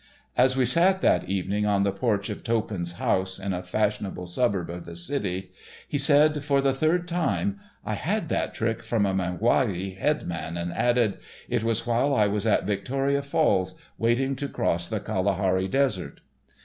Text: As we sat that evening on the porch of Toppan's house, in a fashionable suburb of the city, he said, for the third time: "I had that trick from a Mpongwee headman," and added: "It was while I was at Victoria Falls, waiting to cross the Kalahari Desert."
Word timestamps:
As 0.35 0.57
we 0.57 0.65
sat 0.65 1.01
that 1.01 1.29
evening 1.29 1.67
on 1.67 1.83
the 1.83 1.91
porch 1.91 2.31
of 2.31 2.43
Toppan's 2.43 2.93
house, 2.93 3.37
in 3.37 3.53
a 3.53 3.61
fashionable 3.61 4.25
suburb 4.25 4.71
of 4.71 4.83
the 4.83 4.95
city, 4.95 5.51
he 5.87 5.99
said, 5.99 6.43
for 6.43 6.59
the 6.59 6.73
third 6.73 7.07
time: 7.07 7.59
"I 7.85 7.93
had 7.93 8.27
that 8.29 8.55
trick 8.55 8.81
from 8.81 9.05
a 9.05 9.13
Mpongwee 9.13 9.99
headman," 9.99 10.57
and 10.57 10.73
added: 10.73 11.19
"It 11.47 11.63
was 11.63 11.85
while 11.85 12.15
I 12.15 12.25
was 12.25 12.47
at 12.47 12.63
Victoria 12.65 13.21
Falls, 13.21 13.75
waiting 13.99 14.35
to 14.37 14.47
cross 14.49 14.87
the 14.87 14.99
Kalahari 15.01 15.67
Desert." 15.67 16.21